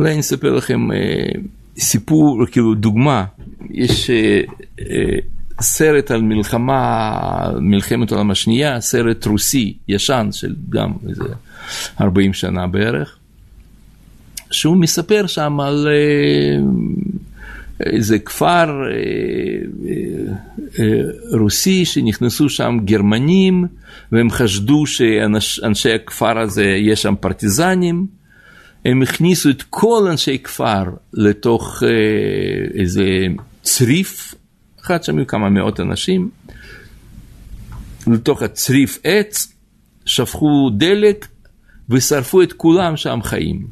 [0.00, 0.96] אולי אני אספר לכם אה,
[1.78, 3.24] סיפור, כאילו דוגמה,
[3.70, 4.40] יש אה,
[4.80, 5.18] אה,
[5.60, 7.18] סרט על מלחמה,
[7.60, 11.24] מלחמת העולם השנייה, סרט רוסי ישן של גם איזה
[12.00, 13.18] 40 שנה בערך,
[14.50, 16.66] שהוא מספר שם על אה,
[17.86, 18.96] איזה כפר אה,
[20.78, 23.64] אה, רוסי שנכנסו שם גרמנים
[24.12, 28.16] והם חשדו שאנשי הכפר הזה יש שם פרטיזנים.
[28.86, 33.04] הם הכניסו את כל אנשי כפר לתוך אה, איזה
[33.62, 34.34] צריף,
[34.80, 36.30] אחד שם היו כמה מאות אנשים,
[38.06, 39.52] לתוך הצריף עץ,
[40.04, 41.26] שפכו דלק
[41.90, 43.66] ושרפו את כולם שם חיים.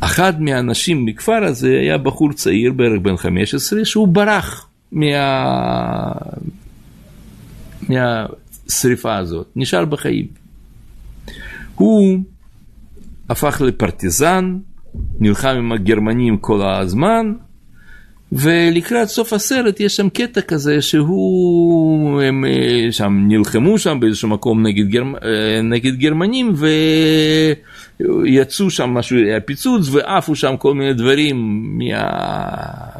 [0.00, 5.06] אחד מהאנשים מכפר הזה היה בחור צעיר, בערך בן 15, שהוא ברח מה...
[7.88, 10.26] מהשריפה הזאת, נשאר בחיים.
[11.74, 12.18] הוא
[13.28, 14.56] הפך לפרטיזן,
[15.20, 17.32] נלחם עם הגרמנים כל הזמן,
[18.32, 24.66] ולקראת סוף הסרט יש שם קטע כזה שהוא, הם אה, שם נלחמו שם באיזשהו מקום
[24.66, 26.54] נגד, גרמ, אה, נגד גרמנים
[28.00, 32.02] ויצאו שם משהו, היה פיצוץ ועפו שם כל מיני דברים מה,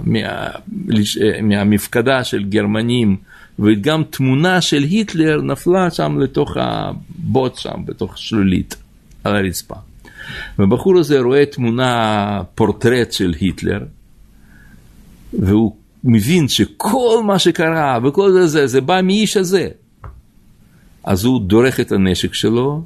[0.04, 3.16] מה, אה, מהמפקדה של גרמנים
[3.58, 8.76] וגם תמונה של היטלר נפלה שם לתוך הבוט שם, בתוך שלולית
[9.24, 9.85] על הרצפה.
[10.58, 13.80] והבחור הזה רואה תמונה, פורטרט של היטלר,
[15.32, 19.68] והוא מבין שכל מה שקרה וכל זה, זה, זה בא מאיש הזה.
[21.04, 22.84] אז הוא דורך את הנשק שלו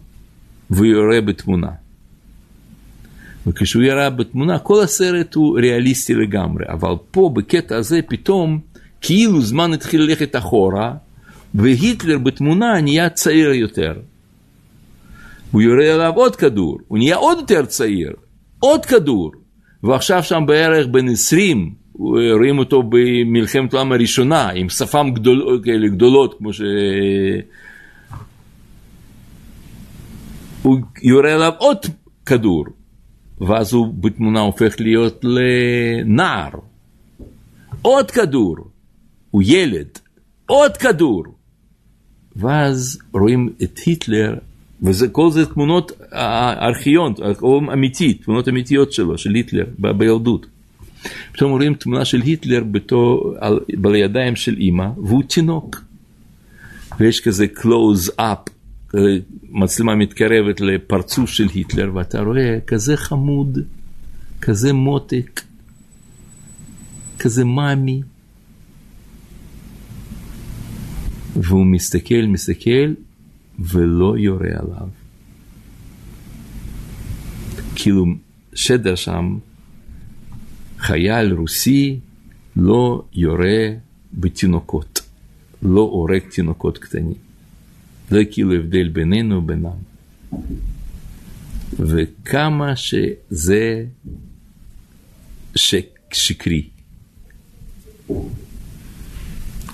[0.71, 1.71] והוא יורה בתמונה.
[3.47, 8.61] וכשהוא ירה בתמונה, כל הסרט הוא ריאליסטי לגמרי, אבל פה בקטע הזה פתאום
[9.01, 10.95] כאילו זמן התחיל ללכת אחורה,
[11.55, 13.93] והיטלר בתמונה נהיה צעיר יותר.
[15.51, 18.13] הוא יורה עליו עוד כדור, הוא נהיה עוד יותר צעיר,
[18.59, 19.31] עוד כדור,
[19.83, 21.75] ועכשיו שם בערך בן 20,
[22.33, 26.61] רואים אותו במלחמת העולם הראשונה, עם שפם גדול, כאלה גדולות, כמו ש...
[30.63, 31.79] הוא יורה עליו עוד
[32.27, 32.65] כדור,
[33.41, 36.51] ואז הוא בתמונה הופך להיות לנער.
[37.83, 38.57] עוד כדור,
[39.31, 39.99] הוא ילד,
[40.47, 41.25] עוד כדור.
[42.37, 44.35] ואז רואים את היטלר
[44.83, 47.15] וכל זה תמונות ארכיון,
[47.73, 50.47] אמיתית, תמונות אמיתיות שלו, של היטלר בילדות.
[51.33, 55.85] פתאום רואים תמונה של היטלר בתו, על, בידיים של אימא, והוא תינוק.
[57.01, 58.51] ויש כזה close up,
[59.51, 63.59] מצלמה מתקרבת לפרצוף של היטלר, ואתה רואה כזה חמוד,
[64.41, 65.41] כזה מותק,
[67.19, 68.03] כזה מאמי.
[71.37, 72.93] והוא מסתכל, מסתכל,
[73.61, 74.89] ולא יורה עליו.
[77.75, 78.07] כאילו
[78.55, 79.39] שדר שם,
[80.79, 82.01] חייל רוסי
[82.57, 83.69] לא יורה
[84.13, 85.01] בתינוקות,
[85.63, 87.15] לא הורג תינוקות קטנים.
[88.11, 89.71] זה כאילו הבדל בינינו ובינם.
[91.79, 93.85] וכמה שזה
[96.11, 96.69] שקרי.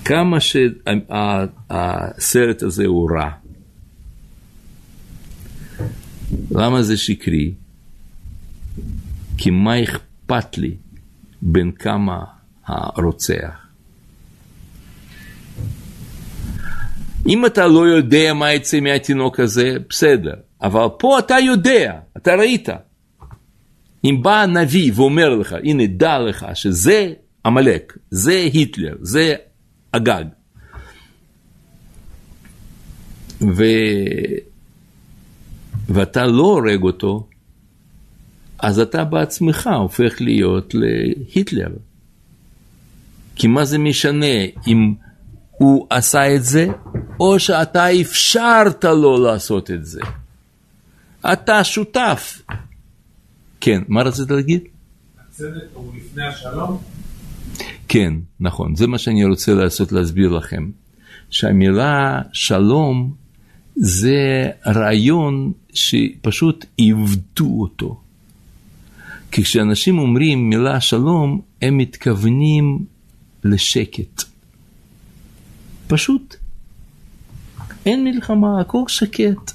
[0.05, 3.46] כמה שהסרט הזה הוא רע.
[6.51, 7.53] למה זה שקרי?
[9.37, 10.75] כי מה אכפת לי
[11.41, 12.23] בין כמה
[12.65, 13.67] הרוצח?
[17.27, 22.69] אם אתה לא יודע מה יצא מהתינוק הזה, בסדר, אבל פה אתה יודע, אתה ראית.
[24.05, 27.13] אם בא הנביא ואומר לך, הנה דע לך שזה
[27.45, 29.35] עמלק, זה היטלר, זה
[29.93, 30.25] הגג.
[33.41, 33.63] ו...
[35.89, 37.27] ואתה לא הורג אותו,
[38.59, 41.69] אז אתה בעצמך הופך להיות להיטלר.
[43.35, 44.93] כי מה זה משנה אם
[45.51, 46.67] הוא עשה את זה,
[47.19, 50.01] או שאתה אפשרת לו לעשות את זה.
[51.33, 52.41] אתה שותף.
[53.61, 54.61] כן, מה רצית להגיד?
[55.19, 56.81] הצדק הוא לפני השלום?
[57.87, 58.75] כן, נכון.
[58.75, 60.69] זה מה שאני רוצה לעשות, להסביר לכם.
[61.29, 63.13] שהמילה שלום
[63.79, 68.01] זה רעיון שפשוט עיוותו אותו.
[69.31, 72.85] כי כשאנשים אומרים מילה שלום, הם מתכוונים
[73.43, 74.23] לשקט.
[75.87, 76.35] פשוט.
[77.85, 79.51] אין מלחמה, הכל שקט.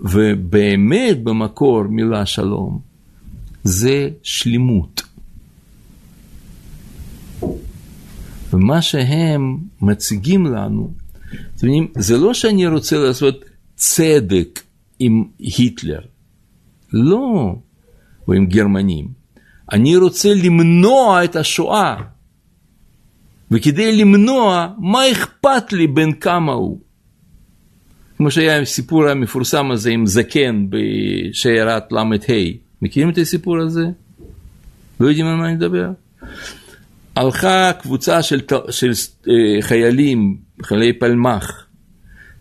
[0.00, 2.80] ובאמת במקור מילה שלום
[3.64, 5.02] זה שלמות.
[8.52, 10.92] ומה שהם מציגים לנו
[11.94, 13.44] זה לא שאני רוצה לעשות
[13.76, 14.62] צדק
[14.98, 16.00] עם היטלר.
[16.92, 17.54] לא,
[18.28, 19.08] או עם גרמנים.
[19.72, 21.96] אני רוצה למנוע את השואה.
[23.50, 26.80] וכדי למנוע, מה אכפת לי בין כמה הוא?
[28.16, 32.02] כמו שהיה הסיפור המפורסם הזה עם זקן בשיירת ל"ה.
[32.82, 33.84] מכירים את הסיפור הזה?
[35.00, 35.90] לא יודעים על מה אני מדבר?
[37.16, 38.40] הלכה קבוצה של,
[38.70, 38.92] של
[39.28, 41.66] אה, חיילים, חיילי פלמ"ח,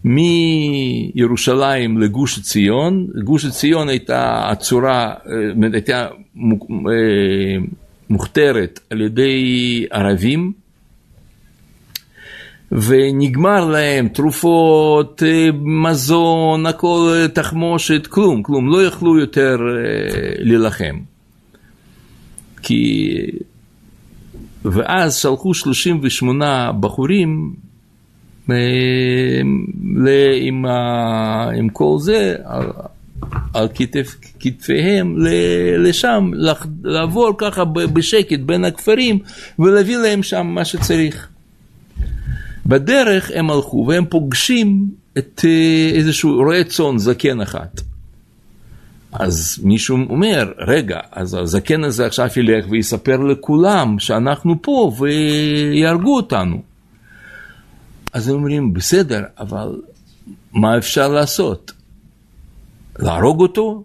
[0.04, 6.12] מירושלים לגוש עציון, גוש עציון הייתה הצורה, אה, הייתה אה,
[8.10, 10.54] מוכתרת על ידי ערבים,
[12.72, 15.24] ונגמר להם תרופות,
[15.62, 19.58] מזון, הכל, תחמושת, כלום, כלום, לא יכלו יותר
[20.40, 21.00] להילחם.
[22.62, 23.12] כי...
[24.66, 27.54] ואז שלחו 38 בחורים
[30.42, 30.66] עם,
[31.58, 32.66] עם כל זה על,
[33.54, 35.16] על כתף, כתפיהם
[35.78, 36.32] לשם,
[36.84, 39.20] לעבור ככה בשקט בין הכפרים
[39.60, 41.28] ולהביא להם שם מה שצריך.
[42.66, 44.88] בדרך הם הלכו והם פוגשים
[45.18, 47.82] את אה, איזשהו רועה צאן זקן אחת.
[49.14, 56.75] אז מישהו אומר, רגע, אז הזקן הזה עכשיו ילך ויספר לכולם שאנחנו פה ויהרגו אותנו.
[58.16, 59.82] אז הם אומרים, בסדר, אבל
[60.54, 61.72] מה אפשר לעשות?
[63.00, 63.84] להרוג אותו?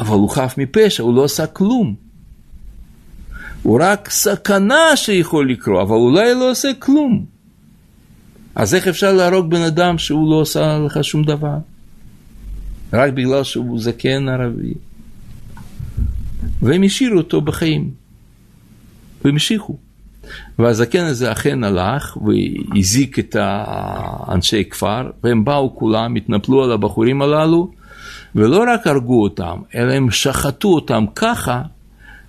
[0.00, 1.94] אבל הוא חף מפשע, הוא לא עשה כלום.
[3.62, 7.26] הוא רק סכנה שיכול לקרות, אבל אולי לא עושה כלום.
[8.54, 11.56] אז איך אפשר להרוג בן אדם שהוא לא עושה לך שום דבר?
[12.92, 14.74] רק בגלל שהוא זקן ערבי.
[16.62, 17.90] והם השאירו אותו בחיים,
[19.24, 19.76] והם המשיכו.
[20.58, 27.70] והזקן הזה אכן הלך והזיק את האנשי כפר, והם באו כולם, התנפלו על הבחורים הללו,
[28.34, 31.62] ולא רק הרגו אותם, אלא הם שחטו אותם ככה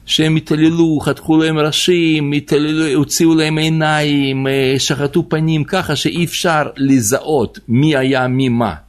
[0.06, 6.70] שהם התעללו, חתכו להם ראשים, התעללו, הוציאו להם עיניים, אה, שחטו פנים ככה שאי אפשר
[6.78, 8.87] לזהות מי היה מי מה.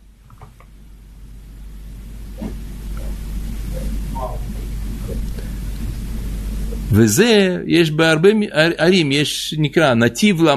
[6.93, 8.29] וזה, יש בהרבה
[8.79, 10.55] ערים, יש, נקרא, נתיב ל"ה,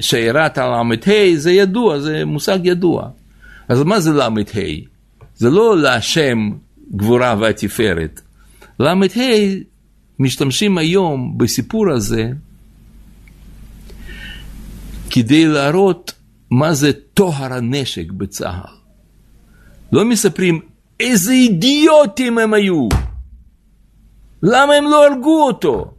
[0.00, 0.82] שיירת הל"ה,
[1.36, 3.08] זה ידוע, זה מושג ידוע.
[3.68, 4.28] אז מה זה ל"ה?
[5.36, 6.50] זה לא להשם
[6.96, 8.20] גבורה והתפארת.
[8.80, 8.94] ל"ה,
[10.18, 12.30] משתמשים היום בסיפור הזה
[15.10, 16.12] כדי להראות
[16.50, 18.74] מה זה טוהר הנשק בצה"ל.
[19.92, 20.60] לא מספרים
[21.00, 22.88] איזה אידיוטים הם היו.
[24.42, 25.94] למה הם לא הרגו אותו?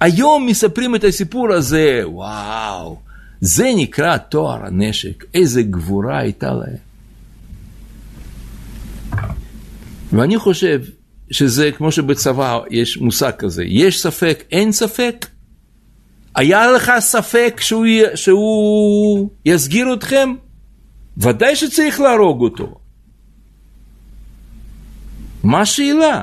[0.00, 2.98] היום מספרים את הסיפור הזה, וואו,
[3.40, 6.90] זה נקרא תואר הנשק, איזה גבורה הייתה להם.
[10.12, 10.82] ואני חושב
[11.30, 15.26] שזה כמו שבצבא יש מושג כזה, יש ספק, אין ספק.
[16.34, 20.34] היה לך ספק שהוא, שהוא יסגיר אתכם?
[21.18, 22.80] ודאי שצריך להרוג אותו.
[25.42, 26.22] מה השאלה?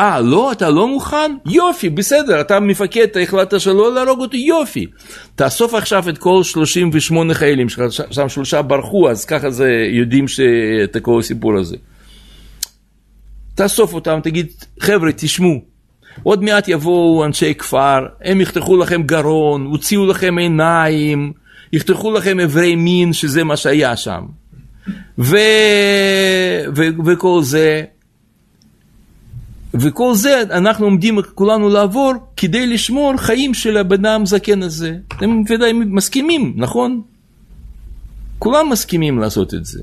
[0.00, 0.52] אה, לא?
[0.52, 1.36] אתה לא מוכן?
[1.46, 4.86] יופי, בסדר, אתה מפקד, אתה החלטת שלא להרוג אותי, יופי.
[5.34, 10.24] תאסוף עכשיו את כל 38 חיילים שלך, שם שלושה ברחו, אז ככה זה, יודעים
[10.84, 11.76] את כל הסיפור הזה.
[13.54, 14.46] תאסוף אותם, תגיד,
[14.80, 15.60] חבר'ה, תשמעו,
[16.22, 21.32] עוד מעט יבואו אנשי כפר, הם יחתכו לכם גרון, הוציאו לכם עיניים,
[21.72, 24.22] יחתכו לכם אברי מין, שזה מה שהיה שם.
[25.18, 25.36] ו...
[26.76, 26.82] ו...
[27.06, 27.84] וכל זה.
[29.74, 34.98] וכל זה אנחנו עומדים כולנו לעבור כדי לשמור חיים של הבן אדם זקן הזה.
[35.20, 37.02] הם ודאי מסכימים, נכון?
[38.38, 39.82] כולם מסכימים לעשות את זה.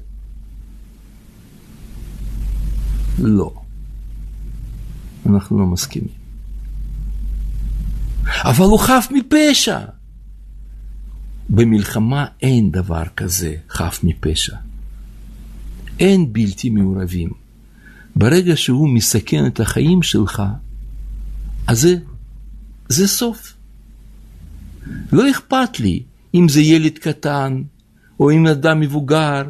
[3.20, 3.54] לא.
[5.26, 6.26] אנחנו לא מסכימים.
[8.26, 9.80] אבל הוא חף מפשע.
[11.50, 14.56] במלחמה אין דבר כזה חף מפשע.
[16.00, 17.45] אין בלתי מעורבים.
[18.16, 20.44] ברגע שהוא מסכן את החיים שלך,
[21.68, 21.96] אז זה,
[22.90, 23.54] זה סוף.
[25.12, 26.04] לא אכפת לי
[26.34, 27.62] אם זה ילד קטן,
[28.20, 29.44] או אם אדם מבוגר,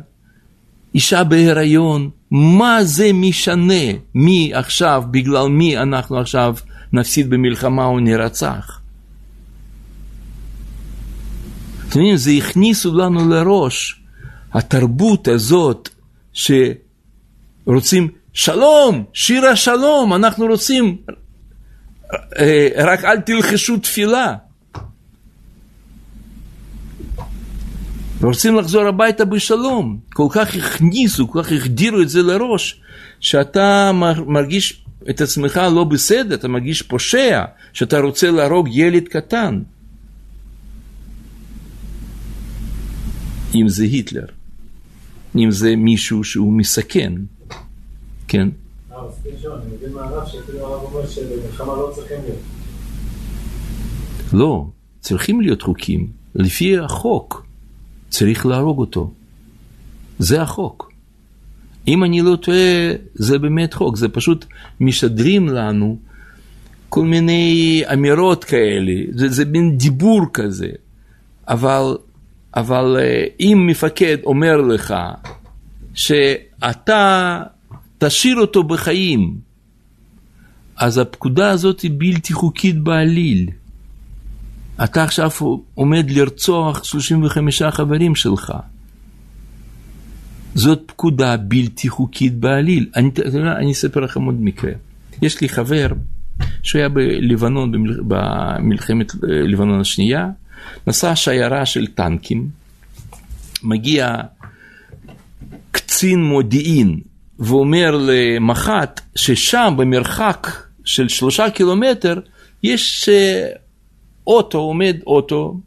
[0.96, 3.84] אישה בהיריון, מה זה משנה
[4.16, 6.56] מי עכשיו, בגלל מי אנחנו עכשיו
[6.94, 8.80] נפסיד במלחמה או נרצח?
[11.90, 14.02] אתם יודעים, זה הכניסו לנו לראש,
[14.54, 15.90] התרבות הזאת
[16.34, 20.98] שרוצים שלום, שיר השלום, אנחנו רוצים,
[22.40, 24.36] אה, רק אל תלחשו תפילה.
[28.20, 30.00] ורוצים לחזור הביתה בשלום.
[30.14, 32.82] כל כך הכניסו, כל כך החדירו את זה לראש,
[33.20, 33.92] שאתה
[34.28, 39.62] מרגיש את עצמך לא בסדר, אתה מרגיש פושע, שאתה רוצה להרוג ילד קטן.
[43.56, 44.26] אם זה היטלר,
[45.36, 47.14] אם זה מישהו שהוא מסכן,
[48.36, 48.48] כן?
[54.34, 54.66] לא,
[55.00, 56.08] צריכים להיות חוקים.
[56.36, 57.46] לפי החוק
[58.10, 59.12] צריך להרוג אותו.
[60.20, 60.92] זה החוק.
[61.88, 64.46] אם אני לא טועה, זה באמת חוק, זה פשוט
[64.80, 65.98] משדרים לנו
[66.90, 70.70] כל מיני אמירות כאלה, זה, זה מין דיבור כזה,
[71.48, 71.98] אבל,
[72.56, 74.94] אבל אה, אם מפקד אומר לך
[75.94, 77.42] שאתה
[78.08, 79.38] תשאיר אותו בחיים,
[80.78, 83.50] אז הפקודה הזאת היא בלתי חוקית בעליל.
[84.84, 85.30] אתה עכשיו
[85.74, 88.54] עומד לרצוח 35 חברים שלך.
[90.56, 92.90] זאת פקודה בלתי חוקית בעליל.
[92.96, 93.10] אני,
[93.58, 94.72] אני אספר לכם עוד מקרה.
[95.22, 95.88] יש לי חבר
[96.64, 97.72] שהיה בלבנון,
[98.08, 100.30] במלחמת אה, לבנון השנייה,
[100.88, 102.50] נסע שיירה של טנקים,
[103.64, 104.16] מגיע
[105.72, 107.00] קצין מודיעין
[107.40, 110.48] ואומר למח"ט ששם במרחק
[110.86, 112.20] של שלושה קילומטר
[112.64, 113.48] יש אה,
[114.28, 115.60] אוטו, עומד אוטו,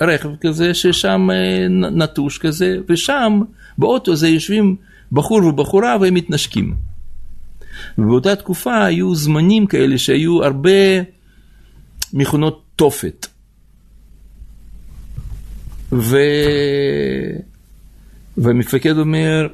[0.00, 3.40] רכב כזה ששם אה, נטוש כזה, ושם
[3.78, 4.76] באוטו הזה יושבים
[5.12, 6.74] בחור ובחורה והם מתנשקים.
[7.98, 10.70] ובאותה תקופה היו זמנים כאלה שהיו הרבה
[12.12, 13.26] מכונות תופת.
[15.92, 16.16] ו...
[18.36, 19.46] והמפקד אומר,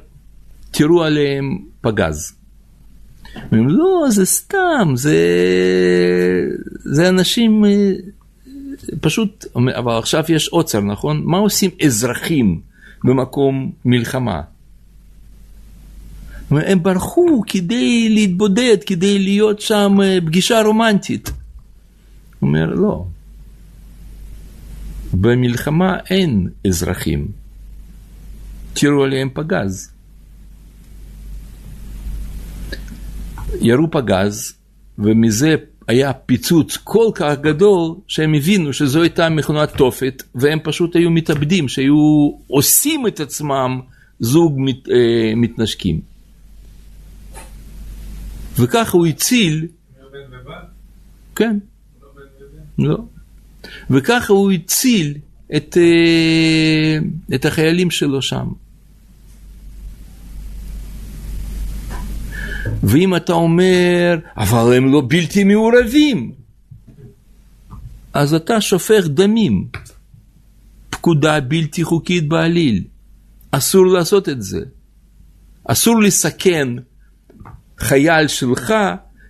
[0.71, 2.33] תראו עליהם פגז.
[3.35, 5.17] אומרים, לא, זה סתם, זה,
[6.83, 7.91] זה אנשים, אה,
[9.01, 11.21] פשוט, אבל עכשיו יש עוצר, נכון?
[11.25, 12.61] מה עושים אזרחים
[13.03, 14.41] במקום מלחמה?
[16.51, 21.29] הם ברחו כדי להתבודד, כדי להיות שם אה, פגישה רומנטית.
[22.39, 23.05] הוא אומר, לא.
[25.13, 27.27] במלחמה אין אזרחים.
[28.73, 29.91] תראו עליהם פגז.
[33.61, 34.53] ירו פגז,
[34.99, 35.55] ומזה
[35.87, 41.67] היה פיצוץ כל כך גדול, שהם הבינו שזו הייתה מכונת תופת, והם פשוט היו מתאבדים,
[41.67, 43.79] שהיו עושים את עצמם
[44.19, 46.01] זוג מת, אה, מתנשקים.
[48.59, 49.67] וככה הוא הציל...
[51.35, 51.57] כן.
[52.79, 52.97] לא.
[53.89, 55.17] וככה הוא הציל
[55.55, 56.97] את, אה,
[57.35, 58.47] את החיילים שלו שם.
[62.83, 66.31] ואם אתה אומר, אבל הם לא בלתי מעורבים,
[68.13, 69.67] אז אתה שופך דמים.
[70.89, 72.83] פקודה בלתי חוקית בעליל.
[73.51, 74.59] אסור לעשות את זה.
[75.65, 76.67] אסור לסכן
[77.79, 78.73] חייל שלך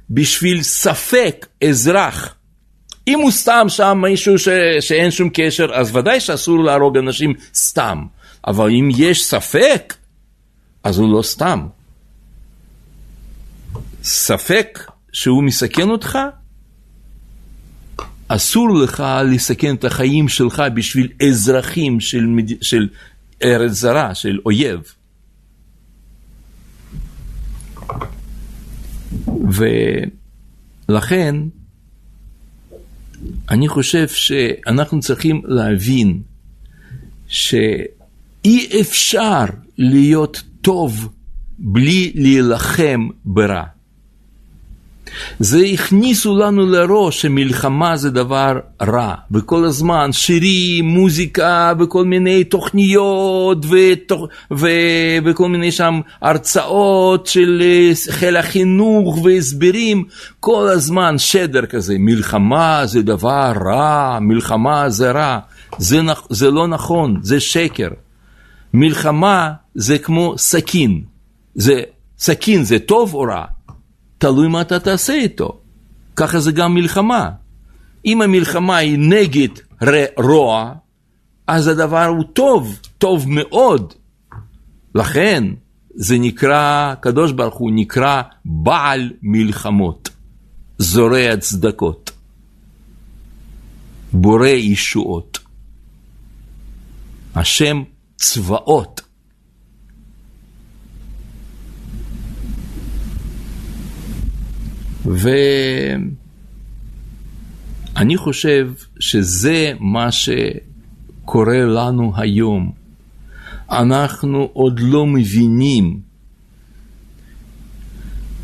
[0.10, 2.36] בשביל ספק אזרח.
[3.08, 4.50] אם הוא סתם שם מישהו ש...
[4.79, 8.06] שאין שום קשר, אז ודאי שאסור להרוג אנשים סתם.
[8.48, 9.94] אבל אם יש ספק,
[10.84, 11.68] אז הוא לא סתם.
[14.03, 14.79] ספק
[15.13, 16.20] שהוא מסכן אותך,
[18.27, 22.63] אסור לך לסכן את החיים שלך בשביל אזרחים של, מד...
[22.63, 22.88] של
[23.44, 24.82] ארץ זרה, של אויב.
[30.89, 31.36] ולכן,
[33.50, 36.22] אני חושב שאנחנו צריכים להבין
[37.27, 39.46] שאי אפשר
[39.77, 41.10] להיות טוב
[41.60, 43.78] בלי להילחם ברע.
[45.39, 53.65] זה הכניסו לנו לראש שמלחמה זה דבר רע, וכל הזמן שירים, מוזיקה וכל מיני תוכניות
[53.65, 54.27] ותוכ...
[54.51, 54.67] ו...
[55.25, 60.03] וכל מיני שם הרצאות של אה, חיל החינוך והסברים,
[60.39, 65.39] כל הזמן שדר כזה, מלחמה זה דבר רע, מלחמה זה רע,
[65.77, 66.21] זה, נכ...
[66.29, 67.89] זה לא נכון, זה שקר.
[68.73, 71.01] מלחמה זה כמו סכין,
[71.55, 71.81] זה,
[72.19, 73.45] סכין זה טוב או רע?
[74.19, 75.59] תלוי מה אתה תעשה איתו.
[76.15, 77.29] ככה זה גם מלחמה.
[78.05, 79.47] אם המלחמה היא נגד
[80.17, 80.73] רוע,
[81.47, 83.93] אז הדבר הוא טוב, טוב מאוד.
[84.95, 85.43] לכן
[85.95, 90.09] זה נקרא, הקדוש ברוך הוא נקרא בעל מלחמות,
[90.77, 92.11] זורע צדקות,
[94.13, 95.39] בורא ישועות.
[97.35, 97.83] השם
[98.15, 99.01] צבאות.
[107.95, 112.71] ואני חושב שזה מה שקורה לנו היום.
[113.71, 115.99] אנחנו עוד לא מבינים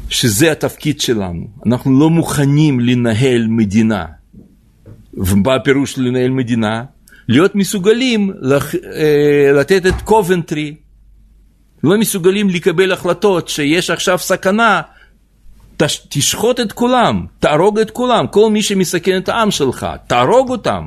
[0.09, 1.47] שזה התפקיד שלנו.
[1.65, 4.05] אנחנו לא מוכנים לנהל מדינה.
[5.13, 6.83] ומה הפירוש לנהל מדינה?
[7.27, 8.75] להיות מסוגלים לח...
[8.75, 10.75] אה, לתת את קובנטרי,
[11.83, 14.81] לא מסוגלים לקבל החלטות שיש עכשיו סכנה.
[16.09, 20.85] תשחוט את כולם, תהרוג את כולם, כל מי שמסכן את העם שלך, תהרוג אותם.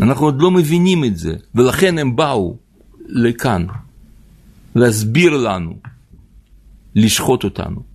[0.00, 2.56] אנחנו עוד לא מבינים את זה, ולכן הם באו
[3.08, 3.66] לכאן
[4.74, 5.78] להסביר לנו,
[6.94, 7.89] לשחוט אותנו.